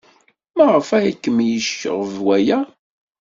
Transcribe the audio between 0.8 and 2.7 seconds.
ay kem-yecɣeb waya?